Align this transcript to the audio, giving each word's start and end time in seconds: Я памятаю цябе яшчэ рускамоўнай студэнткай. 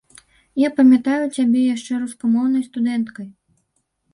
Я 0.61 0.69
памятаю 0.77 1.19
цябе 1.35 1.61
яшчэ 1.75 1.93
рускамоўнай 2.07 2.67
студэнткай. 2.71 3.27